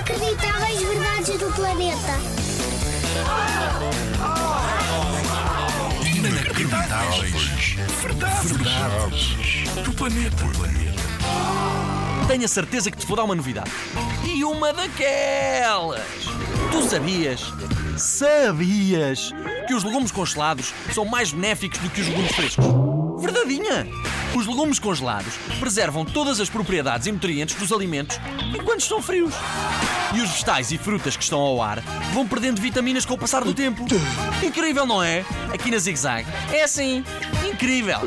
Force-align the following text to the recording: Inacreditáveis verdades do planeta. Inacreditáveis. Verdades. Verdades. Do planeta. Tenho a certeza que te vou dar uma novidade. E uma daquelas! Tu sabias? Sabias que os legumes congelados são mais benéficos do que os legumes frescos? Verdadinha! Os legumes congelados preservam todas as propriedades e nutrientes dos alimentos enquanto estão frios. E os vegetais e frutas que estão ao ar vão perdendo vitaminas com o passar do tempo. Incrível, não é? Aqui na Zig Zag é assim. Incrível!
Inacreditáveis 0.00 0.80
verdades 0.80 1.38
do 1.38 1.52
planeta. 1.52 2.18
Inacreditáveis. 6.16 7.76
Verdades. 8.00 8.50
Verdades. 8.50 9.36
Do 9.84 9.92
planeta. 9.92 10.44
Tenho 12.26 12.44
a 12.46 12.48
certeza 12.48 12.90
que 12.90 12.96
te 12.96 13.06
vou 13.06 13.14
dar 13.14 13.24
uma 13.24 13.34
novidade. 13.34 13.70
E 14.24 14.42
uma 14.42 14.72
daquelas! 14.72 16.00
Tu 16.72 16.82
sabias? 16.88 17.52
Sabias 17.98 19.34
que 19.68 19.74
os 19.74 19.84
legumes 19.84 20.10
congelados 20.10 20.72
são 20.94 21.04
mais 21.04 21.30
benéficos 21.30 21.78
do 21.78 21.90
que 21.90 22.00
os 22.00 22.08
legumes 22.08 22.32
frescos? 22.34 22.64
Verdadinha! 23.20 23.86
Os 24.34 24.46
legumes 24.46 24.78
congelados 24.78 25.34
preservam 25.58 26.04
todas 26.04 26.40
as 26.40 26.48
propriedades 26.48 27.06
e 27.06 27.12
nutrientes 27.12 27.56
dos 27.56 27.72
alimentos 27.72 28.18
enquanto 28.54 28.80
estão 28.80 29.02
frios. 29.02 29.34
E 30.14 30.20
os 30.20 30.30
vegetais 30.30 30.70
e 30.72 30.78
frutas 30.78 31.16
que 31.16 31.22
estão 31.22 31.40
ao 31.40 31.62
ar 31.62 31.80
vão 32.12 32.26
perdendo 32.26 32.60
vitaminas 32.60 33.04
com 33.04 33.14
o 33.14 33.18
passar 33.18 33.44
do 33.44 33.54
tempo. 33.54 33.84
Incrível, 34.42 34.86
não 34.86 35.02
é? 35.02 35.24
Aqui 35.52 35.70
na 35.70 35.78
Zig 35.78 35.98
Zag 35.98 36.26
é 36.52 36.62
assim. 36.62 37.04
Incrível! 37.48 38.00